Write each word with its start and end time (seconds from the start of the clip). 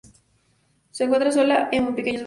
Se 0.89 1.03
encuentra 1.03 1.31
sola 1.31 1.69
o 1.71 1.75
en 1.75 1.93
pequeños 1.93 2.13
grupos. 2.15 2.19